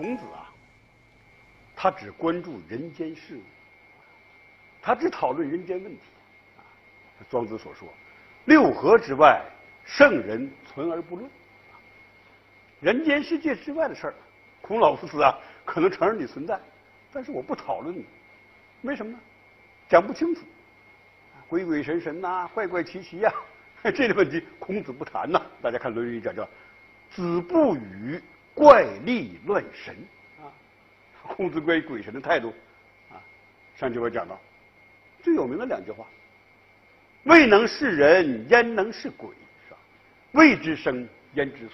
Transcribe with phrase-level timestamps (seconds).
[0.00, 0.48] 孔子啊，
[1.76, 3.42] 他只关注人间事物，
[4.80, 6.00] 他只讨论人间问题。
[7.28, 7.86] 庄子所说
[8.46, 9.44] ：“六合之外，
[9.84, 11.30] 圣人存而不论。”
[12.80, 14.14] 人间世界之外的事儿，
[14.62, 16.58] 孔老夫子啊，可能承认你存在，
[17.12, 18.06] 但是我不讨论你，
[18.80, 19.18] 为什么呢？
[19.86, 20.40] 讲不清楚，
[21.46, 23.30] 鬼鬼神神呐，怪怪奇奇呀，
[23.84, 25.42] 这类问题孔子不谈呐。
[25.60, 26.48] 大家看《论语》讲叫
[27.12, 28.18] “子不语
[28.54, 29.96] 怪力乱神”
[30.40, 30.50] 啊，
[31.34, 32.52] 孔子关于鬼神的态度
[33.10, 33.20] 啊，
[33.76, 34.38] 上节我讲到
[35.22, 36.06] 最有名的两句话
[37.24, 39.30] ：“未能是人，焉能是鬼？
[39.66, 39.78] 是吧？
[40.32, 41.72] 未知生，焉知死？”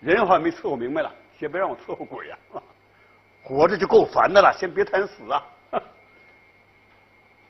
[0.00, 2.38] 人还没伺候明白了，先别让我伺候鬼呀！
[3.42, 5.42] 活着就够烦的了，先别谈死啊！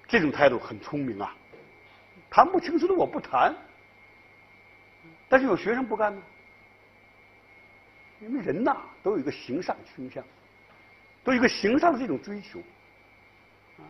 [0.07, 1.35] 这种态度很聪明啊，
[2.31, 3.55] 谈不清楚的我不谈。
[5.29, 6.23] 但是有学生不干呢，
[8.25, 10.25] 因为人呐都有一个行上倾向，
[11.23, 12.59] 都有一个行上的这种追求，
[13.79, 13.85] 啊，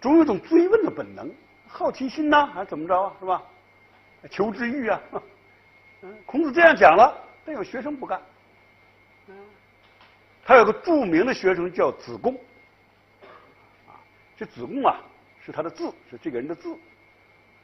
[0.00, 1.30] 总有一种追问的本能，
[1.66, 3.16] 好奇心呐，还是怎么着啊？
[3.18, 3.42] 是吧？
[4.30, 5.00] 求知欲啊！
[6.26, 7.22] 孔子这样讲了。
[7.46, 8.18] 但有学生不干，
[10.46, 12.34] 他有个著名的学生叫子贡，
[13.86, 14.00] 啊，
[14.34, 14.98] 这子贡啊
[15.44, 16.72] 是他的字，是这个人的字，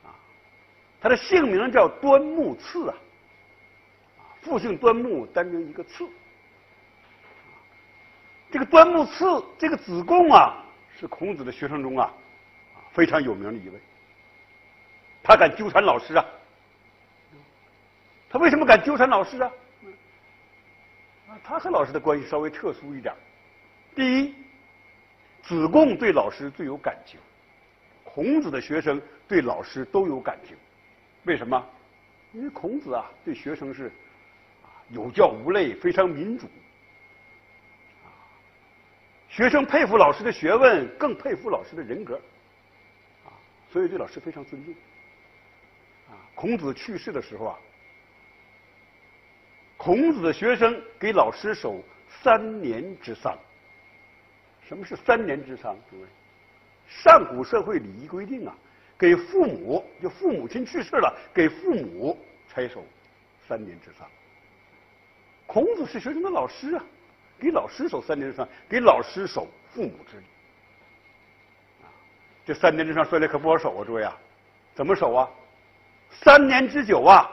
[0.05, 0.13] 啊，
[1.01, 2.97] 他的姓名叫端木赐啊，
[4.43, 6.09] 父姓端木，单名一个赐，
[8.51, 9.25] 这个端木赐，
[9.59, 10.65] 这个子贡啊，
[10.99, 12.13] 是孔子的学生中啊
[12.93, 13.79] 非常有名的一位，
[15.23, 16.25] 他敢纠缠老师啊，
[18.29, 19.53] 他为什么敢纠缠老师啊？
[21.29, 23.15] 啊他和老师的关系稍微特殊一点。
[23.95, 24.35] 第一，
[25.43, 27.21] 子贡对老师最有感情，
[28.03, 30.57] 孔子的学生对老师都有感情。
[31.25, 31.65] 为什么？
[32.33, 33.93] 因为孔子啊，对学生是
[34.91, 36.49] 有教无类，非常民主。
[39.29, 42.17] 学生佩服老师的学问，更佩服老师的人格。
[43.25, 43.31] 啊，
[43.73, 44.75] 所以对老师非常尊敬。
[46.09, 47.59] 啊，孔子去世的时候啊。
[49.77, 51.83] 孔子的学生给老师守
[52.23, 53.39] 三年之丧。
[54.61, 55.75] 什么是三年之丧？
[55.91, 56.07] 诸位，
[56.87, 58.55] 上古社会礼仪规定啊，
[58.99, 62.85] 给父母就父母亲去世了，给父母才守
[63.49, 64.07] 三年之丧。
[65.51, 66.85] 孔子是学生的老师啊，
[67.41, 70.25] 给老师守三年之丧，给老师守父母之礼。
[71.83, 71.91] 啊，
[72.47, 74.17] 这三年之丧说来可不好守啊，诸位啊，
[74.77, 75.29] 怎么守啊？
[76.13, 77.29] 三年之久啊！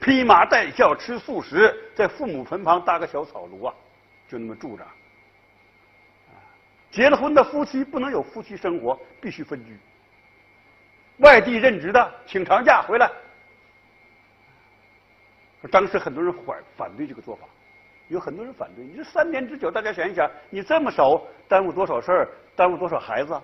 [0.00, 3.74] 披麻戴孝吃素食，在父母坟旁搭个小草庐啊，
[4.28, 4.84] 就那么住着。
[6.90, 9.78] 结了婚的夫妻不能有夫妻生活，必须分居。
[11.18, 13.08] 外地任职的请长假回来。
[15.70, 17.46] 当时很多人反反对这个做法，
[18.08, 18.84] 有很多人反对。
[18.84, 23.40] 你这三年之久，大家想一想，你这么少，耽误多少事儿，耽误多少孩子？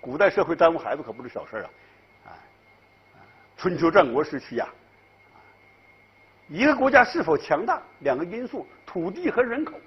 [0.00, 1.70] 古代社会耽误孩子可不是小事啊！
[2.26, 2.28] 啊，
[3.56, 4.68] 春秋战国时期呀。
[6.48, 9.80] 一个国家是否强大，两个因素：土地和人口。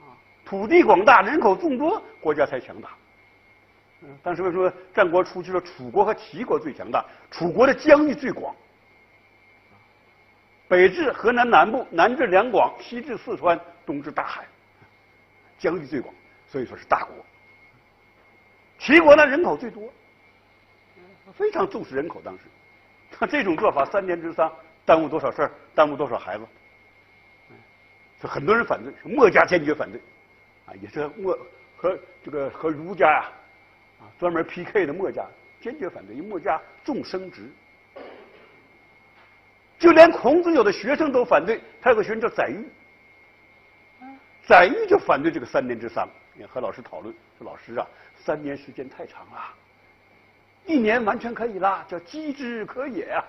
[0.00, 2.88] 啊，土地广大，人口众多，国家才强大。
[4.00, 7.04] 嗯，当时为什么战国初期说楚国和齐国最强大？
[7.30, 8.56] 楚国的疆域最广，
[10.70, 14.46] 北至河南南部，南至两广，西至四川，东至大海，
[15.58, 16.14] 疆域最广，
[16.46, 17.16] 所以说是大国。
[18.78, 19.92] 齐国呢，人口最多，
[21.34, 22.22] 非常重视人口。
[22.24, 22.44] 当时，
[23.10, 24.50] 他这种做法，三年之丧。
[24.86, 26.44] 耽误多少事儿，耽误多少孩子，
[28.18, 30.00] 所以很多人反对，墨家坚决反对，
[30.66, 31.38] 啊，也是墨
[31.76, 33.30] 和这个和儒家呀，
[34.00, 35.24] 啊，专门 PK 的墨家
[35.60, 37.48] 坚决反对，因为墨家重生殖，
[39.80, 42.64] 就连孔子有的学生都反对，他有个学生叫宰予，
[44.46, 46.08] 宰予就反对这个三年之丧，
[46.38, 47.84] 也和老师讨论，说老师啊，
[48.16, 49.54] 三年时间太长了，
[50.66, 53.24] 一年完全可以啦，叫饥之可也呀，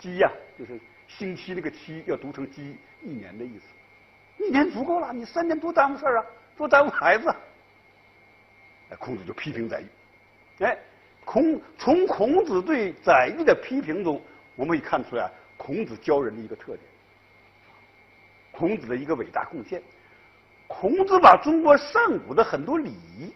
[0.00, 0.80] 饥呀，就是。
[1.08, 6.24] 星期那个期要读成期一年的意思，一年足够了，你三年多耽误事儿啊，
[6.56, 7.28] 多耽误孩子。
[8.88, 10.64] 哎，孔子就批评宰予。
[10.64, 10.78] 哎，
[11.22, 14.22] 孔从孔子对宰予的批评中，
[14.56, 15.30] 我们可以看出来
[15.64, 16.80] 孔子教人的一个特点，
[18.50, 19.80] 孔子的一个伟大贡献。
[20.66, 23.32] 孔子把中国上古的很多礼仪，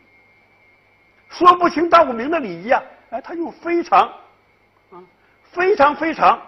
[1.29, 4.01] 说不清道不明的礼仪啊，哎，他用非常
[4.91, 5.05] 啊，
[5.53, 6.31] 非常非常。
[6.31, 6.43] 啊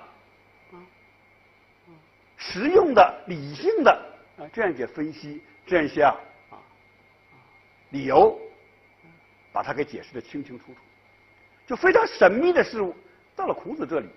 [2.36, 3.92] 实用的、理性的
[4.36, 6.16] 啊，这样一些分析，这样一些啊
[7.90, 8.36] 理由，
[9.52, 10.81] 把它给解释的清清楚楚。
[11.66, 12.96] 就非常神秘的事物，
[13.36, 14.08] 到了孔子这里，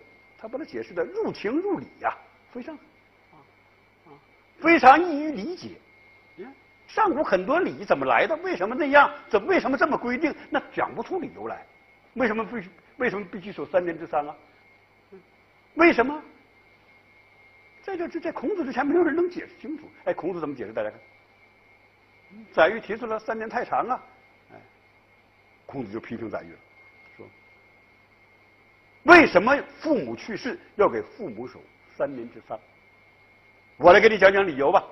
[0.41, 2.17] 他把它解释的入情入理呀，
[2.51, 3.37] 非常啊
[4.07, 4.09] 啊，
[4.59, 5.77] 非常易于理解。
[6.87, 8.35] 上古很多礼怎么来的？
[8.37, 9.09] 为什么那样？
[9.29, 10.35] 怎为什么这么规定？
[10.49, 11.65] 那讲不出理由来。
[12.15, 12.69] 为什么必须？
[12.97, 14.35] 为什么必须守三年之丧啊？
[15.75, 16.21] 为什么？
[17.81, 19.89] 在这这在孔子之前，没有人能解释清楚。
[20.03, 20.73] 哎，孔子怎么解释？
[20.73, 20.99] 大家看，
[22.51, 24.03] 宰予提出了三年太长啊！
[24.51, 24.55] 哎，
[25.65, 26.70] 孔子就批评宰予了，说：
[29.03, 31.59] 为什么父母去世要给父母守
[31.97, 32.59] 三年之丧？
[33.77, 34.83] 我来给你讲讲理由吧。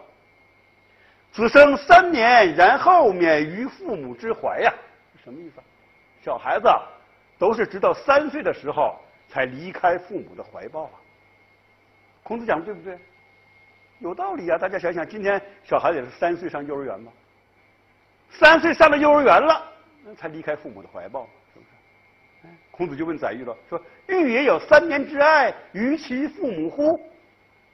[1.32, 4.74] 子生三年，然后免于父母之怀呀，
[5.24, 5.60] 什么意思？
[5.60, 5.64] 啊
[6.22, 6.68] 小孩子
[7.38, 10.92] 都是直到三岁的时候才离开父母的怀抱啊。
[12.24, 13.00] 孔子讲的对不对？
[14.00, 14.58] 有道理啊！
[14.58, 17.12] 大家想想，今天小孩子也是三岁上幼儿园吗？
[18.32, 19.64] 三岁上了幼儿园了，
[20.18, 21.28] 才离开父母的怀抱，
[22.80, 23.78] 孔子就问宰予了，说
[24.08, 26.98] ：“欲也有三年之爱于其父母乎？”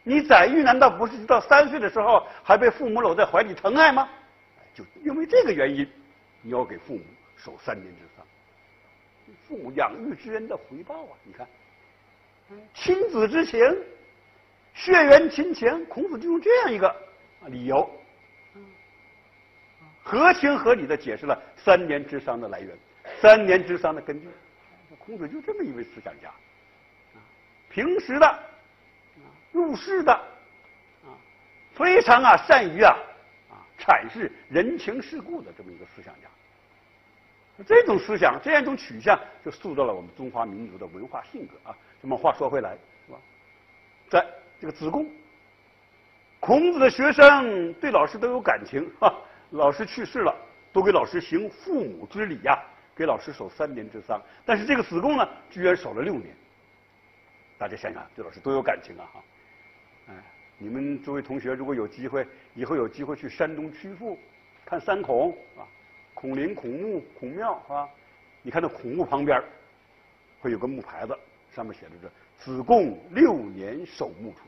[0.02, 4.10] 你宰予难道不是到三岁的时候还被父母搂在怀里疼爱吗？
[4.74, 5.88] 就因为这个原因，
[6.42, 7.02] 你要给父母
[7.38, 8.26] 守三年之丧，
[9.48, 11.14] 父母养育之恩的回报啊！
[11.24, 11.48] 你看，
[12.74, 13.60] 亲子之情，
[14.74, 16.96] 血缘亲情，孔子就用这样一个
[17.46, 17.88] 理由，
[20.02, 22.76] 合情合理的解释了三年之丧的来源，
[23.22, 24.28] 三年之丧的根据。
[25.06, 26.30] 孔子就这么一位思想家，
[27.14, 27.22] 啊
[27.70, 28.28] 平时的。
[28.28, 28.40] 啊
[29.52, 31.16] 入世的啊，
[31.74, 32.94] 非常啊善于啊
[33.50, 36.28] 啊阐释人情世故的这么一个思想家。
[37.66, 41.74] 这种思想，这样一种取向，就塑造了我们中华民族的文化性格啊。
[42.02, 43.18] 那么话说回来，是吧？
[44.10, 44.28] 在
[44.60, 45.10] 这个子贡，
[46.42, 49.10] 孔子的学生对老师都有感情啊。
[49.52, 50.36] 老师去世了，
[50.74, 52.62] 都给老师行父母之礼呀，
[52.96, 54.22] 给老师守三年之丧。
[54.46, 56.36] 但是这个子贡呢，居然守了六年。
[57.58, 59.06] 大家想想，对老师多有感情啊！
[59.14, 59.24] 哈。
[60.08, 60.14] 哎，
[60.58, 64.18] 你们诸位同学，如果有机会，以后有机会去山东曲阜
[64.66, 65.66] 看三孔啊，
[66.14, 67.88] 孔林、孔墓、孔庙啊，
[68.42, 69.42] 你看那孔墓旁边
[70.40, 71.18] 会有个木牌子，
[71.56, 74.40] 上面写着“这子贡六年守墓处”，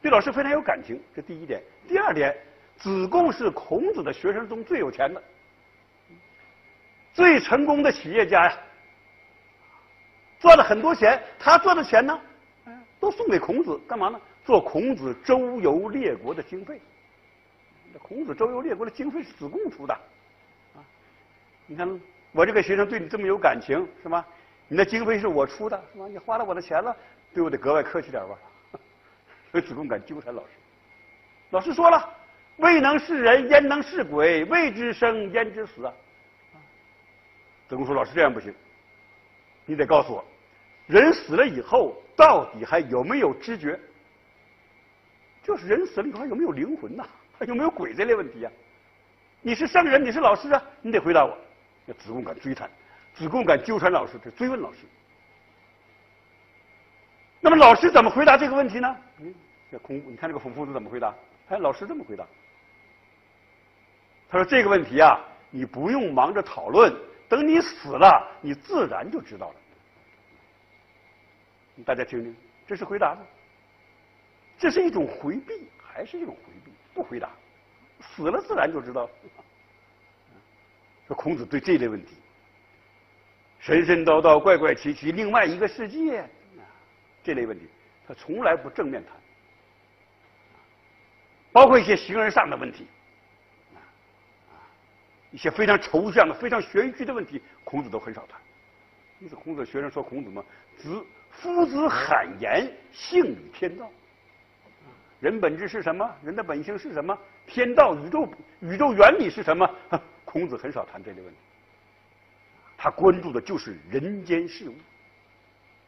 [0.00, 1.00] 对老师非常有感情。
[1.14, 1.60] 这第一点。
[1.88, 2.34] 第二点，
[2.76, 5.22] 子贡是孔子的学生中最有钱的、
[7.14, 8.58] 最成功的企业家呀，
[10.40, 11.22] 赚了很多钱。
[11.38, 12.20] 他赚的钱呢？
[13.00, 14.20] 都送给孔子干嘛呢？
[14.44, 16.80] 做孔子周游列国的经费。
[17.92, 19.94] 这孔子周游列国的经费是子贡出的，
[20.74, 20.82] 啊，
[21.66, 22.00] 你看
[22.32, 24.26] 我这个学生对你这么有感情是吧？
[24.66, 26.06] 你的经费是我出的是吧？
[26.08, 26.94] 你花了我的钱了，
[27.32, 28.36] 对我得格外客气点吧？
[29.52, 30.48] 所以子贡敢纠缠老师。
[31.50, 32.12] 老师说了，
[32.56, 34.44] 未能是人焉能是鬼？
[34.46, 35.92] 未知生焉知死啊？
[37.68, 38.54] 子贡说：“老师这样不行，
[39.66, 40.24] 你得告诉我，
[40.86, 43.76] 人死了以后。”到底还有没有知觉？
[45.42, 47.04] 就是人死了以后还有没有灵魂呐？
[47.36, 48.52] 还有没有鬼这类问题啊？
[49.42, 51.36] 你是圣人，你是老师啊，你得回答我。
[51.86, 52.70] 那子贡敢追谈，
[53.16, 54.78] 子贡敢纠缠老师，这追问老师。
[57.40, 58.96] 那么老师怎么回答这个问题呢？
[59.18, 59.34] 嗯，
[59.72, 61.12] 这孔，你看这个孔夫子怎么回答？
[61.48, 62.24] 哎，老师这么回答。
[64.30, 65.18] 他说这个问题啊，
[65.50, 66.94] 你不用忙着讨论，
[67.34, 69.56] 等你死了，你自然就知道了。
[71.84, 73.22] 大家听听，这是回答吗？
[74.56, 76.70] 这是一种回避，还是一种回避？
[76.94, 77.28] 不回答，
[78.00, 79.10] 死了自然就知道。
[81.08, 82.14] 说孔子对这类问题，
[83.58, 86.24] 神神叨叨、怪怪奇奇，另外一个世界，
[87.24, 87.68] 这类问题，
[88.06, 89.12] 他从来不正面谈，
[91.50, 92.86] 包括一些形而上的问题，
[95.34, 98.40] 一些非常抽象的、非常玄虚的问题，孔子都很少谈。
[99.18, 100.44] 因此，孔子的学生说孔子嘛，
[100.76, 101.04] 子。
[101.32, 103.90] 夫子罕言，性与天道。
[105.18, 106.08] 人本质是什么？
[106.22, 107.18] 人的本性是什么？
[107.48, 108.28] 天道、宇宙、
[108.60, 109.68] 宇宙原理是什么？
[110.24, 111.36] 孔子很少谈这类问题。
[112.78, 114.74] 他关注的就是人间事物，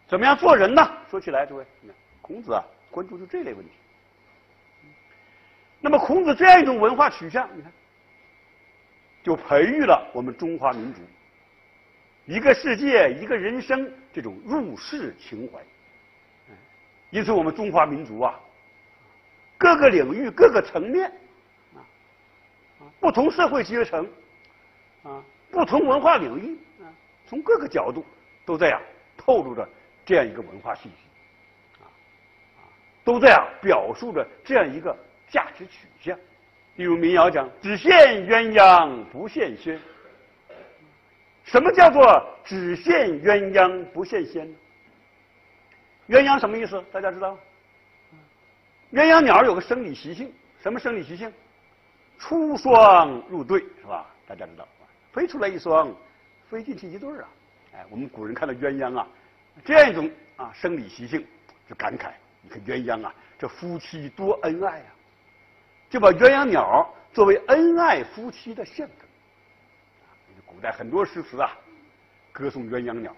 [0.09, 0.83] 怎么样做人呢？
[1.09, 1.65] 说起来，诸位，
[2.21, 3.71] 孔子啊，关注就这类问题。
[5.81, 7.71] 那么，孔子这样一种文化取向，你看，
[9.27, 11.01] 就培育了我们中华民族。
[12.27, 15.59] 一个世界，一个人生，这种入世情怀。
[17.11, 18.39] 因此，我们中华民族啊，
[19.59, 21.11] 各个领域、各个层面，
[21.75, 21.83] 啊，
[23.01, 24.09] 不同社会阶层，
[25.03, 26.87] 啊，不同文化领域，啊，
[27.27, 28.07] 从各个角度
[28.45, 28.81] 都在啊
[29.17, 29.69] 透露着
[30.05, 31.91] 这样一个文化信息，啊，
[32.59, 32.63] 啊，
[33.03, 34.97] 都在啊表述着这样一个
[35.29, 36.17] 价值取向。
[36.77, 39.81] 例如民谣讲：“只羡鸳鸯不羡仙。”
[41.45, 44.47] 什么叫做只羡鸳鸯不羡仙？
[46.09, 46.83] 鸳鸯什么意思？
[46.93, 47.39] 大家知道？
[48.93, 51.33] 鸳鸯鸟有个生理习性，什么生理习性？
[52.19, 54.07] 出双入对，是吧？
[54.27, 54.67] 大家知道，
[55.13, 55.95] 飞出来一双，
[56.49, 57.29] 飞进去一对儿啊！
[57.75, 59.07] 哎，我们古人看到鸳鸯啊，
[59.65, 61.27] 这样一种啊生理习性，
[61.69, 64.96] 就感慨：你看鸳鸯啊，这夫妻多恩爱啊！
[65.89, 68.97] 就把鸳鸯鸟作为恩爱夫妻的象征。
[70.45, 71.57] 古代很多诗词啊，
[72.33, 73.15] 歌颂鸳鸯鸟。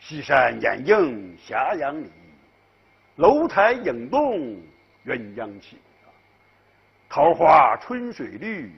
[0.00, 2.10] 西山掩映斜阳里，
[3.16, 4.38] 楼台影动
[5.04, 5.78] 鸳鸯起。
[7.08, 8.72] 桃花春水绿，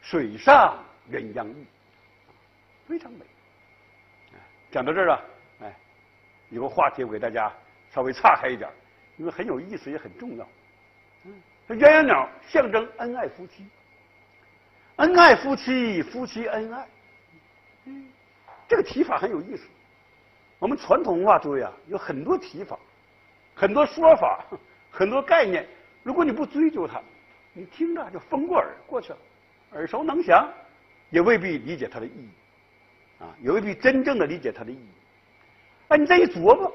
[0.00, 1.66] 水上鸳鸯浴，
[2.86, 3.26] 非常美。
[4.70, 5.20] 讲到这儿啊，
[5.60, 5.76] 哎，
[6.48, 7.52] 有个话题我给大家
[7.90, 8.70] 稍微岔开一点，
[9.18, 10.48] 因为很有意思也很重要。
[11.24, 11.34] 嗯，
[11.68, 13.66] 这鸳鸯鸟象征恩爱夫妻，
[14.96, 16.86] 恩爱夫妻，夫妻恩爱。
[17.84, 18.06] 嗯，
[18.68, 19.64] 这个提法很有意思。
[20.58, 22.78] 我们传统文化中呀，有很多提法，
[23.54, 24.44] 很多说法，
[24.90, 25.66] 很多概念。
[26.02, 27.00] 如果你不追究它，
[27.52, 29.18] 你听着就风过耳过去了，
[29.72, 30.48] 耳熟能详，
[31.10, 32.28] 也未必理解它的意义，
[33.18, 34.88] 啊，也未必真正的理解它的意义。
[35.88, 36.72] 哎，你再一琢磨，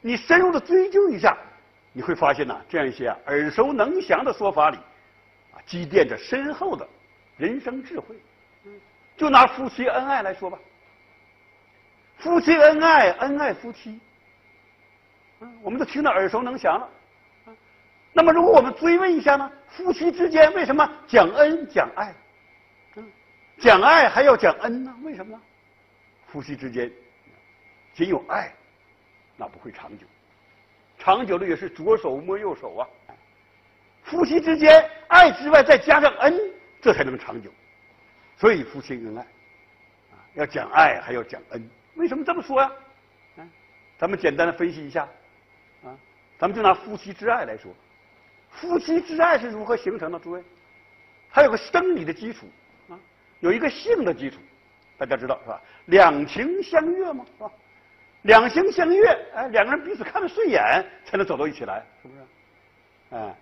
[0.00, 1.36] 你深入的追究一下，
[1.92, 4.76] 你会发现呐，这样一些耳熟能详的说法里，
[5.52, 6.88] 啊，积淀着深厚的
[7.36, 8.16] 人生智慧。
[9.16, 10.58] 就拿夫妻恩爱来说吧，
[12.18, 14.00] 夫妻恩爱，恩爱夫妻，
[15.40, 16.88] 嗯，我们都听得耳熟能详了。
[18.14, 19.50] 那么，如果我们追问一下呢？
[19.68, 22.14] 夫妻之间为什么讲恩讲爱？
[22.96, 23.12] 嗯，
[23.58, 24.94] 讲爱还要讲恩呢？
[25.02, 25.42] 为什么呢？
[26.26, 26.90] 夫妻之间
[27.94, 28.52] 仅有爱，
[29.36, 30.06] 那不会长久。
[31.02, 32.86] 长久的也是左手摸右手啊。
[34.04, 36.40] 夫妻之间爱之外再加上恩，
[36.80, 37.50] 这才能长久。
[38.36, 39.22] 所以夫妻恩爱
[40.12, 41.70] 啊，要讲爱还要讲恩。
[41.96, 42.72] 为什么这么说呀？
[43.38, 43.50] 嗯，
[43.98, 45.02] 咱们简单的分析一下
[45.82, 45.90] 啊，
[46.38, 47.74] 咱们就拿夫妻之爱来说。
[48.52, 50.20] 夫妻之爱是如何形成的？
[50.20, 50.44] 诸位，
[51.32, 52.46] 它有个生理的基础
[52.88, 52.94] 啊，
[53.40, 54.38] 有一个性的基础，
[54.96, 55.60] 大家知道是吧？
[55.86, 57.50] 两情相悦嘛，是吧？
[58.22, 60.62] 两情相悦，哎，两个人彼此看得顺眼，
[61.04, 62.20] 才能走到一起来，是不是？
[63.16, 63.36] 哎，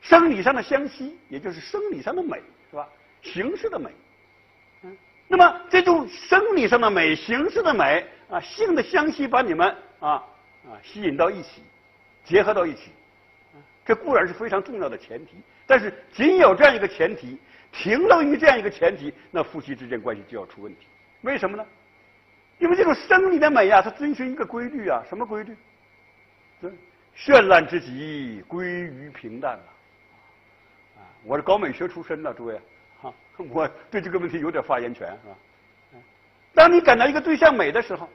[0.00, 2.88] 生理上的相吸，也就是生理上的美，是吧？
[3.22, 3.90] 形式的美，
[4.82, 4.96] 嗯，
[5.28, 9.68] 那么这种生理上的美、形式的美啊，性的相吸，把你们
[10.00, 10.10] 啊
[10.64, 11.62] 啊吸引到一起，
[12.24, 12.90] 结合到一起。
[13.84, 17.38] 这固然是非常重要的前提，但是仅有这样一个前提，
[17.70, 20.88] 停留于这样一个前提，那夫妻之间关系就要出问题。
[21.20, 21.64] 为什么呢？
[22.58, 25.54] 因为这种生理的美啊，它遵循一个规律啊，什么规律？
[26.60, 26.70] 对，
[27.14, 29.64] 绚烂之极归于平淡了。
[30.96, 32.60] 啊，我是搞美学出身的，诸位，
[33.00, 33.12] 哈，
[33.50, 35.36] 我对这个问题有点发言权，是吧？
[36.54, 38.08] 当你感到一个对象美的时候，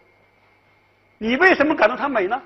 [1.20, 2.42] 你为什么感到它美呢？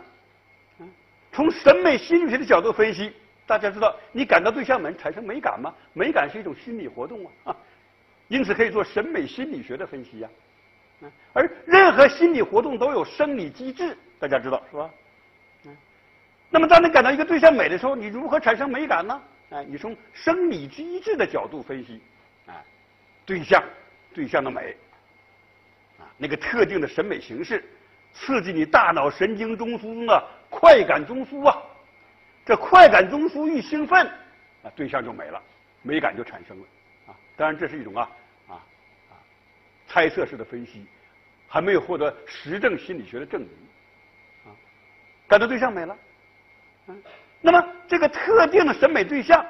[1.31, 3.13] 从审美心理学的角度分析，
[3.45, 5.73] 大家知道，你感到对象美产生美感吗？
[5.93, 7.55] 美感是一种心理活动啊，
[8.27, 10.29] 因此可以做审美心理学的分析呀。
[11.33, 14.89] 而任何心理活动都有生理机制，大家知道是吧？
[16.49, 19.21] 那么当你感到一个对象美的时候，你如何产生美感呢？
[19.49, 22.01] 哎，你从生理机制的角度分析，
[22.47, 22.63] 哎，
[23.25, 23.63] 对象
[24.13, 24.75] 对象的美，
[25.99, 27.63] 啊，那个特定的审美形式。
[28.13, 31.61] 刺激你大脑神经中枢中的快感中枢啊，
[32.45, 34.07] 这快感中枢一兴奋，
[34.63, 35.41] 啊，对象就没了，
[35.81, 36.63] 美感就产生了
[37.07, 37.15] 啊。
[37.35, 38.09] 当然这是一种啊
[39.95, 40.85] 猜测式的分析，
[41.47, 43.49] 还没有获得实证心理学的证明
[44.43, 44.51] 啊。
[45.25, 45.97] 感到对象没了，
[46.87, 47.01] 嗯，
[47.39, 49.45] 那么这个特定的审美对象，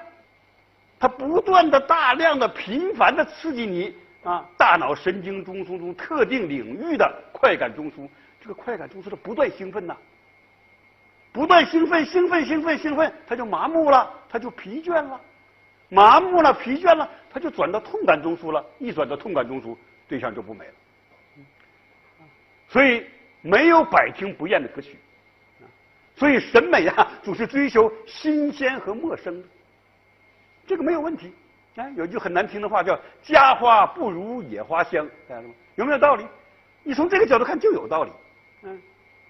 [1.00, 8.08] 它不断的、大量的、频繁的刺激你啊大脑神经中枢中特定领域的快感中枢。
[8.40, 9.98] 这个快感中枢的不断兴奋呐，
[11.34, 15.20] 不断兴奋，兴奋，兴奋，兴奋，他就麻木了，他就疲倦了，
[15.90, 19.76] 麻木了，疲倦了，他就转到痛感中枢了，一转到痛感中枢，
[20.08, 20.74] 对象就不美了。
[22.68, 23.06] 所以
[23.42, 24.98] 没有百听不厌的歌曲，
[26.16, 29.48] 所以审美啊，总是追求新鲜和陌生的，
[30.66, 31.34] 这个没有问题。
[31.76, 35.48] 哎，有句很难听的话叫“家花不如野花香”，大家？
[35.76, 36.26] 有没有道理？
[36.84, 38.12] 你从这个角度看就有道理。
[38.64, 38.82] 嗯，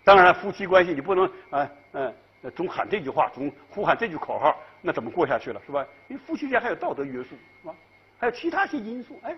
[0.04, 2.14] 当然，夫妻关系你不能啊嗯
[2.56, 5.86] 总喊这句话，总呼喊这句口号，那怎么过下去了，是吧？
[6.08, 7.30] 因为夫妻间还有道德约束，
[7.62, 7.76] 是吧？
[8.18, 9.36] 还有其他些因素，哎。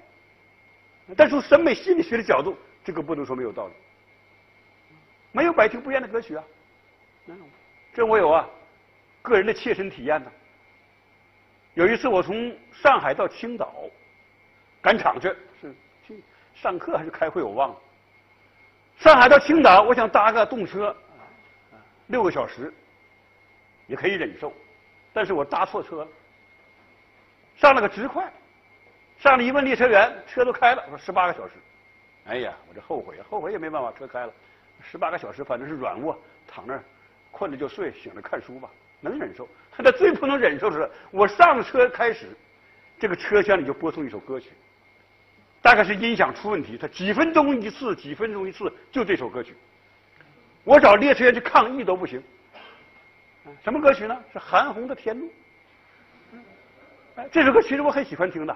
[1.16, 3.74] 但从审美心理学的角度，这个不能说没有道理。
[5.32, 6.44] 没有百听不厌的歌曲啊，
[7.94, 8.48] 这我有啊，
[9.22, 10.32] 个人的切身体验呢。
[11.76, 13.74] 有一次我从上海到青岛
[14.82, 15.28] 赶场去，
[15.62, 16.24] 是去
[16.56, 17.76] 上课还是开会，我忘了。
[18.98, 20.96] 上海到青岛，我想搭个动车，
[22.08, 22.74] 六个小时。
[23.86, 24.52] 也可以忍受。
[25.14, 26.08] 但是我搭错车了，
[27.56, 28.30] 上了个直快，
[29.18, 31.54] 上了一问列车员，车都开了，说十八个小时。
[32.26, 34.34] 哎呀，我这后悔，后悔也没办法，车开了，
[34.82, 36.84] 十八个小时反正是软卧，躺那儿，
[37.32, 38.70] 困了就睡，醒了看书吧，
[39.00, 39.48] 能忍受。
[39.72, 42.28] 他最不能忍受的是，我上车开始，
[43.00, 44.52] 这个车厢里就播送一首歌曲。
[45.62, 49.56] 大概是音响出问题，他几分钟一次，几分钟一次，就这首歌曲。
[50.64, 52.22] 我找列车员去抗议都不行。
[53.64, 54.24] 什么歌曲呢？
[54.34, 55.26] 是韩红的《天路》。
[57.16, 58.56] 哎，这首歌其实我很喜欢听的。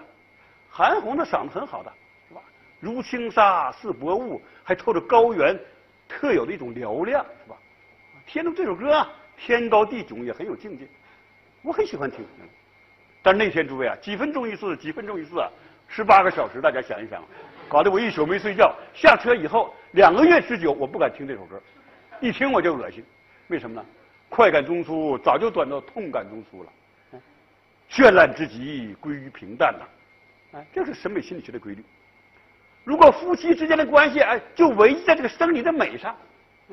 [0.72, 1.92] 韩红的嗓子很好的，
[2.30, 2.42] 是吧？
[2.80, 5.60] 如轻纱似薄雾，还透着高原
[6.08, 7.58] 特有的一种嘹亮，是吧？
[8.32, 10.88] 《天路》这首歌啊，天高地迥，也很有境界，
[11.62, 12.22] 我很喜欢听。
[12.40, 12.48] 嗯
[13.24, 15.48] 但那天诸位啊，几分钟一次，几分钟一次啊。
[15.88, 17.24] 十八个小时，大家想一想，
[17.70, 18.74] 搞得我一宿没睡觉。
[18.96, 21.62] 下车以后两个月之久，我不敢听这首歌，
[22.20, 23.06] 一听我就恶心。
[23.50, 23.86] 为什么呢？
[24.28, 26.72] 快感中枢早就转到痛感中枢了，
[27.92, 29.88] 绚烂之极归于平淡了。
[30.54, 31.84] 哎，这是审美心理学的规律。
[32.84, 36.16] 如果夫妻之间的关系哎，就维系在这个生理的美上，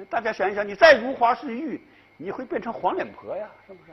[0.09, 1.81] 大家想一想，你再如花似玉，
[2.17, 3.93] 你会变成黄脸婆呀，是不是？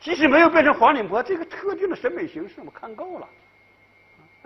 [0.00, 3.28] 即使没有变成黄脸婆，这个特定的审美形式我看够了。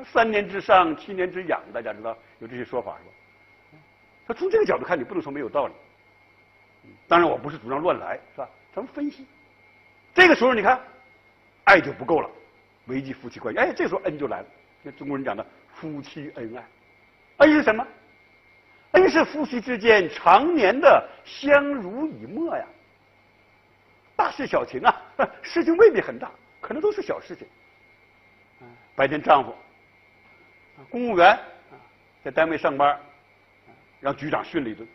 [0.04, 3.14] 三年之上，七年之痒，大家知道有这些说法是吧？
[4.26, 5.74] 他从这个角度看，你不能说没有道理。
[7.06, 8.48] 当然，我不是主张乱来，是吧？
[8.74, 9.24] 咱们分析。
[10.12, 10.80] 这个时候，你看，
[11.64, 12.28] 爱就不够了，
[12.86, 13.60] 维系夫妻关系。
[13.60, 14.46] 哎，这时候恩就来了。
[14.82, 16.64] 那中国人讲的夫妻恩爱，
[17.38, 17.86] 恩是什么？
[18.92, 22.64] 恩是夫妻之间常年的相濡以沫呀。
[24.14, 25.02] 大事小情啊，
[25.42, 27.46] 事情未必很大，可能都是小事情。
[28.94, 29.54] 白天丈夫。
[30.90, 31.38] 公务员
[32.22, 33.00] 在单位上班，
[34.00, 34.86] 让局长训了一顿，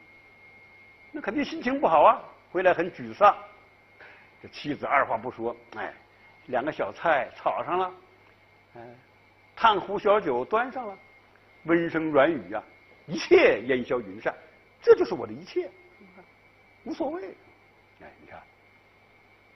[1.12, 3.36] 那肯定心情不好啊，回来很沮丧。
[4.41, 5.93] 这妻子二话不说，哎，
[6.50, 7.94] 两个小菜炒上了，
[8.75, 8.82] 哎，
[9.56, 10.97] 烫壶小酒端上了，
[11.63, 12.63] 温声软语啊，
[13.08, 14.36] 一切烟消云散，
[14.82, 15.69] 这就是我的一切，
[16.84, 17.23] 无所谓。
[18.02, 18.41] 哎，你看，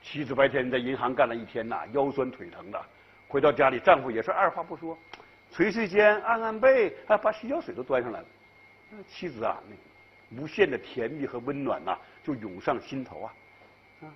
[0.02, 2.80] 妻子白天在银行干了一天呐，腰酸腿疼的，
[3.28, 4.96] 回到家里，丈夫也是二话不说。
[5.50, 8.26] 捶捶肩，按按背，还把洗脚水都端上来了。
[8.90, 13.34] 那妻子啊，那无限的甜蜜和温暖呐，就涌上心头啊！
[14.02, 14.10] 啊，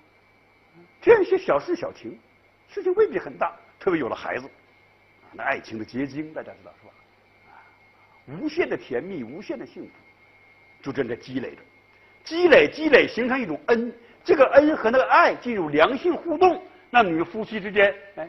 [1.00, 2.18] 这样一些小事小情，
[2.68, 4.48] 事情未必很大，特别有了孩子，
[5.32, 6.92] 那爱情的结晶，大家知道是吧？
[7.48, 7.56] 啊，
[8.26, 9.90] 无限的甜蜜，无限的幸福，
[10.82, 11.62] 就正在积累着，
[12.22, 13.92] 积累积累，形成一种恩。
[14.22, 18.28] 这个恩和那个爱进入良性互动，那你们夫妻之间，哎，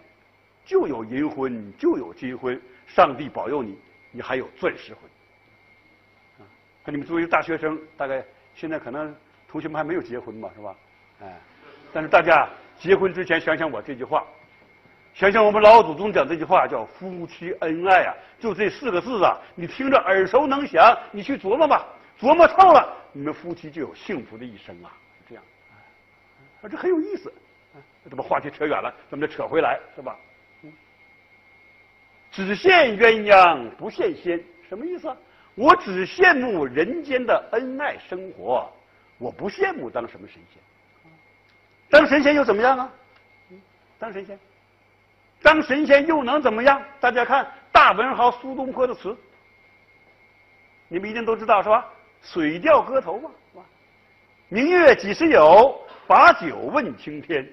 [0.63, 2.59] 就有银婚，就有金婚。
[2.87, 3.77] 上帝保佑你，
[4.11, 5.03] 你还有钻石婚。
[6.39, 6.47] 啊，
[6.85, 8.23] 你们作为大学生，大概
[8.55, 9.13] 现在可能
[9.47, 10.75] 同学们还没有结婚嘛，是吧？
[11.21, 11.39] 哎，
[11.91, 12.47] 但是大家
[12.79, 14.25] 结婚之前想想我这句话，
[15.13, 21.85] 想想我们老祖宗讲这句话叫夫妻恩爱啊，就这四个字啊，你听着耳熟能详，你去琢磨吧，
[22.17, 24.91] 琢磨透了，你们夫妻就有幸福的一生啊，
[25.27, 25.43] 这样，
[26.61, 27.31] 啊，这很有意思。
[28.09, 30.17] 这把话题扯远了，咱们再扯回来，是吧？
[32.31, 35.13] 只羡鸳鸯不羡仙，什么意思？
[35.53, 38.71] 我只羡慕人间的恩爱生活，
[39.17, 40.61] 我不羡慕当什么神仙。
[41.89, 42.91] 当神仙又怎么样啊？
[43.97, 44.39] 当神仙，
[45.41, 46.81] 当神仙又能怎么样？
[46.99, 49.17] 大家看大文豪苏东坡的词，
[50.87, 51.85] 你们一定都知道是吧？
[52.31, 53.65] 《水调歌头》嘛，是吧？
[54.47, 55.85] 明月几时有？
[56.07, 57.47] 把酒问青天。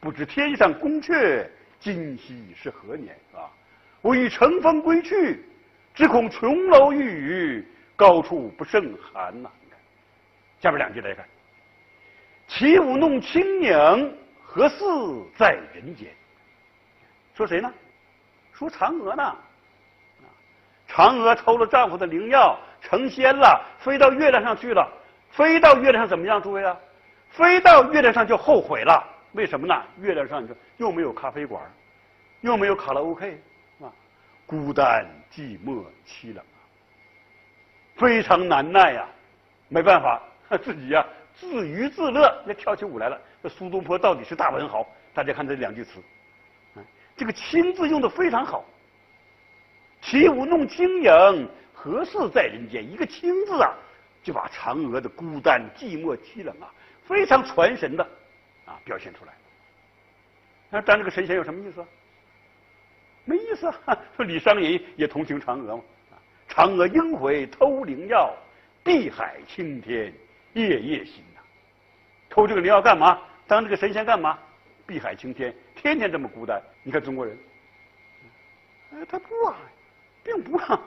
[0.00, 1.46] 不知天上宫阙，
[1.78, 3.14] 今夕是何年？
[3.30, 3.50] 是吧？
[4.00, 5.44] 我欲乘风归去，
[5.94, 9.48] 只恐琼楼玉宇，高处不胜寒呐！
[9.60, 9.78] 你看，
[10.60, 11.24] 下边两句来看：
[12.52, 14.84] 起舞弄清影，何似
[15.36, 16.10] 在人间？
[17.34, 17.72] 说谁呢？
[18.52, 19.36] 说嫦娥呢？
[20.86, 24.86] 嫦娥偷了丈夫的灵药，成仙了，飞到月亮上去了。
[25.30, 26.42] 飞到月亮上怎么样？
[26.42, 26.78] 诸位啊，
[27.30, 29.02] 飞到月亮上就后悔了。
[29.32, 29.82] 为什么呢？
[29.98, 31.62] 月亮上你说又没有咖啡馆，
[32.42, 33.42] 又没有卡拉 OK
[33.80, 33.88] 啊。
[34.44, 36.60] 孤单寂寞凄冷啊，
[37.96, 39.08] 非常难耐呀，
[39.68, 40.22] 没办法，
[40.62, 41.02] 自己呀
[41.34, 43.20] 自娱自乐，那跳起舞来了。
[43.42, 46.00] 这苏东坡到底是大文豪，大家看这两句词，
[47.16, 48.64] 这个“清”字用的非常好。
[50.00, 52.90] 起舞弄清影，何似在人间？
[52.90, 53.74] 一个“清”字啊，
[54.22, 56.72] 就把嫦娥的孤单寂寞凄冷啊，
[57.06, 58.02] 非常传神的
[58.64, 59.32] 啊表现出来。
[60.70, 61.84] 那当这个神仙有什么意思？
[63.24, 63.96] 没意思啊！
[64.16, 65.82] 说李商隐也同情嫦娥嘛。
[66.48, 68.34] 嫦娥应悔偷灵药，
[68.82, 70.12] 碧海青天
[70.54, 71.40] 夜夜心呐。
[72.28, 73.18] 偷这个灵药干嘛？
[73.46, 74.38] 当这个神仙干嘛？
[74.86, 76.60] 碧海青天，天天这么孤单。
[76.82, 77.38] 你看中国人，
[78.92, 79.56] 哎，他不啊，
[80.24, 80.80] 并不啊，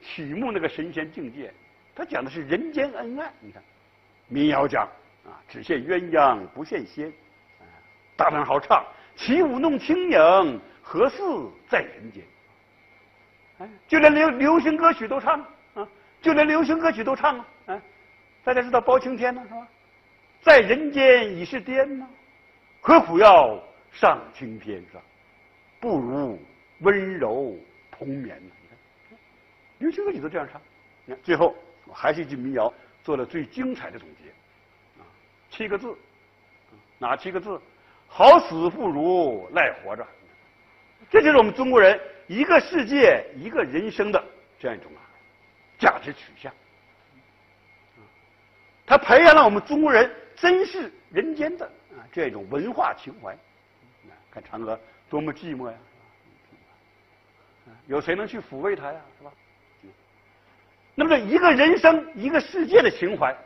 [0.00, 1.52] 曲目那个神仙境界，
[1.94, 3.32] 他讲的是人间恩爱。
[3.40, 3.62] 你看，
[4.28, 4.88] 民谣讲
[5.24, 7.12] 啊，只羡鸳鸯不羡仙，
[8.16, 8.84] 大文豪唱
[9.16, 11.22] 起舞弄清影，何似
[11.68, 12.22] 在人间？
[13.58, 15.40] 哎，就连流流行歌曲都唱
[15.74, 15.86] 啊，
[16.22, 17.46] 就连流行歌曲都唱啊，
[18.44, 19.66] 大家知道包青天呢是吧？
[20.42, 22.06] 在人间已是癫呐，
[22.82, 23.58] 何苦要
[23.90, 25.02] 上青天是吧？
[25.80, 26.38] 不如
[26.80, 27.56] 温柔
[27.90, 28.52] 同眠呢。
[28.62, 28.68] 你
[29.08, 29.18] 看，
[29.78, 30.60] 流行歌曲都这样唱。
[31.06, 31.54] 你看，最后
[31.90, 34.28] 还是一句民谣，做了最精彩的总结，
[35.00, 35.08] 啊，
[35.50, 35.96] 七个字，
[36.98, 37.58] 哪七个字？
[38.06, 40.06] 好死不如赖活着。
[41.10, 44.22] 这就是我们中国人一个世界一个人生的
[44.58, 45.00] 这样一种啊
[45.78, 46.52] 价值取向。
[48.86, 53.36] 他培养了我们中国人珍视人间的啊这种文化情怀。
[54.30, 55.76] 看嫦娥多么寂寞呀，
[57.86, 59.00] 有谁能去抚慰她呀？
[59.18, 59.32] 是吧？
[60.96, 63.36] 那么这一个人生一个世界的情怀，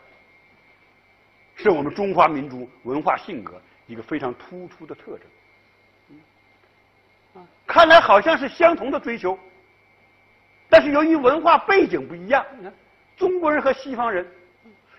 [1.56, 5.26] 是我们中华民族文化性格一个非常突出的特征。
[7.66, 9.38] 看来好像是相同的追求，
[10.70, 12.72] 但是由于文化背景不一样，你看
[13.14, 14.26] 中国人和西方人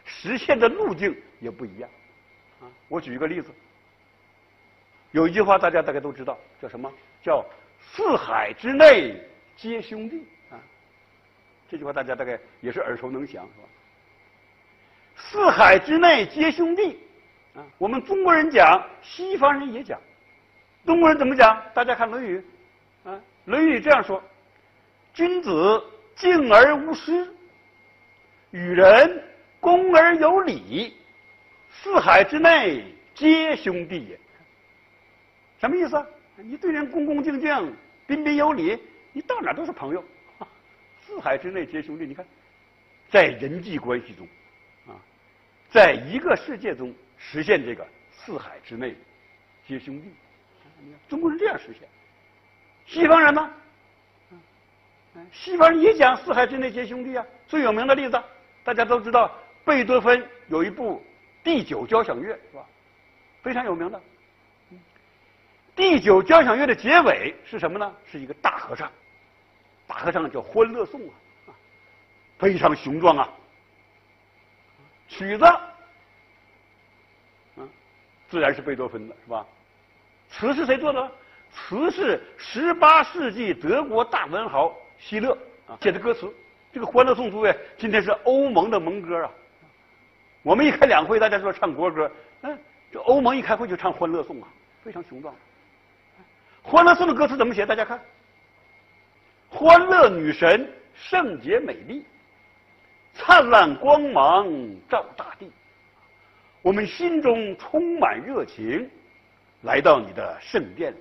[0.10, 1.90] 实现的路径也不一样。
[2.60, 3.52] 啊，我举一个例子，
[5.12, 6.92] 有一句话大家大概都知道，叫什么？
[7.24, 7.46] 叫
[7.80, 9.22] “四海之内
[9.56, 10.58] 皆兄弟”啊。
[11.70, 13.68] 这句话大家大概也是耳熟能详，是吧
[15.16, 17.00] ？“四海之内皆兄弟”
[17.56, 20.00] 啊，我们中国人讲，西方人也讲。
[20.86, 21.62] 中国人怎么讲？
[21.74, 22.44] 大家看《论语》，
[23.10, 24.22] 啊，《论语》这样说
[25.14, 25.84] ：“君子
[26.16, 27.28] 敬而无失，
[28.52, 29.24] 与人
[29.60, 30.96] 恭而有礼，
[31.70, 34.20] 四海之内皆兄弟也。”
[35.60, 36.06] 什么意思？
[36.38, 37.76] 你对人恭恭敬敬、
[38.08, 38.80] 彬彬有礼，
[39.12, 40.04] 你到哪都是朋友。
[41.02, 42.06] 四海之内皆兄弟。
[42.06, 42.26] 你看，
[43.10, 44.28] 在人际关系中，
[44.88, 44.96] 啊，
[45.70, 48.96] 在一个世界中实现这个四海之内
[49.68, 50.14] 皆兄弟。
[51.10, 51.90] 中国人这样实现，
[52.86, 53.52] 西方人呢？
[55.34, 57.26] 西方人也讲四海之内皆兄弟啊。
[57.48, 58.24] 最有名的例子，
[58.64, 61.04] 大家都知道，贝多芬有一部
[61.44, 62.66] 第九交响乐，是吧？
[63.42, 64.02] 非常有名的。
[65.76, 67.96] 第九交响乐的结尾是什么呢？
[68.06, 68.92] 是一个大合唱，
[69.88, 71.00] 大合唱叫《欢乐颂》
[71.48, 71.56] 啊，
[72.38, 73.30] 非常雄壮啊。
[75.08, 75.46] 曲子，
[77.56, 77.70] 嗯，
[78.28, 79.46] 自然是贝多芬的，是吧？
[80.30, 81.12] 词是谁做的？
[81.52, 86.32] 词是十八世纪德国大文豪希勒啊写的歌词。
[86.72, 89.32] 这个《欢乐颂》诸位，今天是欧盟的盟歌啊。
[90.50, 92.58] 我们一开两会，大家说唱国歌，嗯，
[92.92, 94.48] 这欧盟一开会就唱《欢乐颂》啊，
[94.84, 95.32] 非常雄壮。
[96.68, 97.68] 《欢乐颂》的歌词怎么写？
[97.68, 98.02] 大家看：
[99.48, 102.04] 欢乐女神圣洁美丽，
[103.14, 104.48] 灿烂光芒
[104.90, 105.52] 照大地，
[106.64, 108.90] 我们心中充满热情。
[109.62, 110.98] 来到你的圣殿里，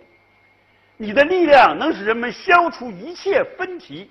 [0.98, 4.10] 你的力量能使人们消除一切分歧，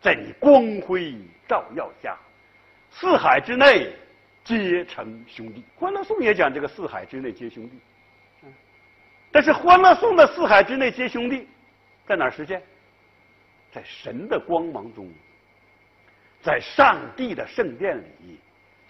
[0.00, 1.14] 在你光辉
[1.46, 2.16] 照耀下，
[2.90, 3.92] 四海之内
[4.44, 5.64] 皆成兄弟。
[5.76, 7.78] 欢乐颂也讲这个四海之内皆兄弟，
[9.30, 11.48] 但是欢乐颂的四海之内皆兄弟
[12.06, 12.62] 在哪儿实现？
[13.72, 15.08] 在神的光芒中，
[16.42, 18.40] 在上帝的圣殿里，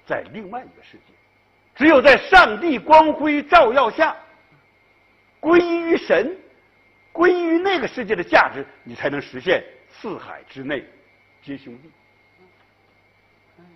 [0.07, 1.13] 在另外一个世界，
[1.75, 4.17] 只有在上帝光辉照耀下。
[5.39, 6.37] 归于神，
[7.13, 10.85] 归于那个世界的价值，你才能实现四海之内
[11.43, 11.91] 皆兄弟。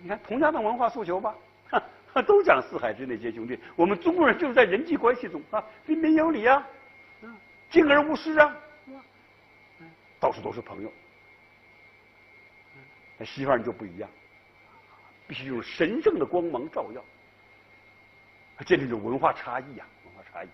[0.01, 1.35] 你看，同样的文化诉求吧，
[2.25, 3.59] 都讲四海之内皆兄弟。
[3.75, 6.65] 我们中国人就是在人际关系中啊，彬彬有礼啊，
[7.69, 8.55] 敬而无失啊，
[10.19, 10.91] 到处都是朋友。
[13.17, 14.09] 那西方人就不一样，
[15.27, 17.03] 必须用神圣的光芒照耀，
[18.65, 20.47] 这就是文化差异啊，文化差异。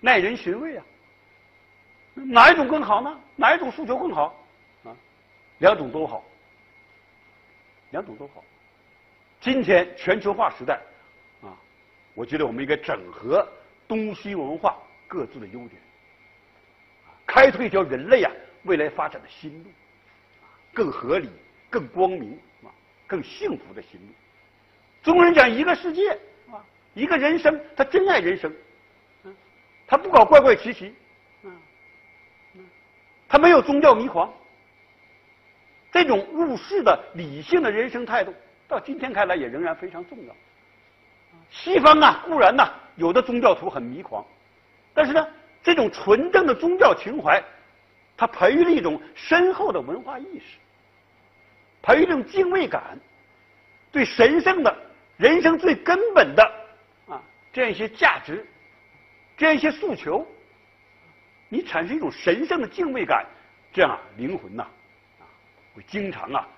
[0.00, 0.84] 耐人寻味啊！
[2.14, 3.20] 哪一种更好呢？
[3.34, 4.36] 哪一种诉求更好？
[4.84, 4.96] 啊，
[5.58, 6.24] 两种都好，
[7.90, 8.44] 两种都好。
[9.46, 10.74] 今天全球化时代，
[11.40, 11.54] 啊，
[12.14, 13.48] 我觉得我们应该整合
[13.86, 15.80] 东西文化各自的优点，
[17.24, 18.32] 开拓一条人类啊
[18.64, 19.70] 未来发展的新路，
[20.74, 21.30] 更合理、
[21.70, 22.32] 更光明
[22.64, 22.74] 啊、
[23.06, 24.08] 更幸福的新路。
[25.04, 26.10] 中国人讲一个世界
[26.50, 26.58] 啊，
[26.94, 28.52] 一个人生，他真爱人生。
[29.86, 30.92] 他不搞怪怪奇奇，
[33.28, 34.28] 他没有宗教迷狂，
[35.92, 38.34] 这种务实的理性的人生态度，
[38.68, 40.34] 到今天看来也仍然非常重要。
[41.50, 44.24] 西方啊，固然呐有的宗教徒很迷狂，
[44.92, 45.28] 但是呢，
[45.62, 47.42] 这种纯正的宗教情怀，
[48.16, 50.58] 它培育了一种深厚的文化意识，
[51.82, 52.98] 培育一种敬畏感，
[53.92, 54.76] 对神圣的
[55.16, 56.42] 人生最根本的
[57.08, 58.44] 啊这样一些价值，
[59.36, 60.26] 这样一些诉求，
[61.48, 63.24] 你产生一种神圣的敬畏感，
[63.72, 64.64] 这样啊灵魂呐
[65.20, 65.22] 啊
[65.74, 66.48] 会经常啊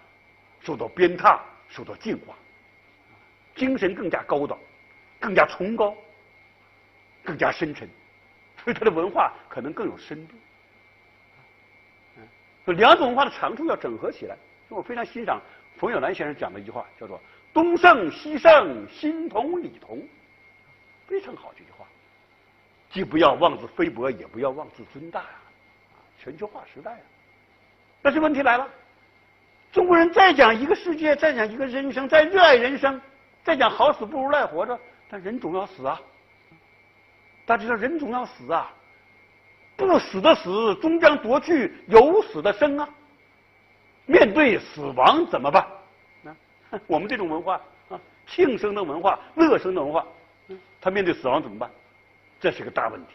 [0.62, 2.34] 受到鞭挞，受到净化，
[3.54, 4.58] 精神更加高档，
[5.20, 5.96] 更加崇高。
[7.24, 7.86] 更加深沉，
[8.64, 10.34] 所以他的文化可能更有深度。
[12.16, 14.36] 嗯，两种文化的长处要整合起来。
[14.66, 15.38] 所以我非常欣赏
[15.76, 17.20] 冯友兰先生讲的一句话，叫做
[17.52, 20.02] “东胜西胜，心同理同”，
[21.06, 21.86] 非常好这句话。
[22.88, 25.42] 既不要妄自菲薄，也不要妄自尊大啊！
[26.18, 27.04] 全球化时代啊！
[28.00, 28.66] 但是问题来了，
[29.72, 33.00] 中国人再讲一个世界，再讲一个人生，再热爱人生，
[33.44, 34.78] 再讲好死不如赖活着，
[35.08, 36.00] 但人总要死啊！
[37.44, 38.72] 大家知道，人总要死啊！
[39.76, 42.88] 不死的死，终将夺去有死的生啊！
[44.06, 45.66] 面对死亡怎么办？
[46.24, 46.34] 啊，
[46.86, 50.06] 我们这种文化啊，庆生的文化、乐生的文化，
[50.80, 51.70] 他面对死亡怎么办？
[52.40, 53.12] 这是个大问题。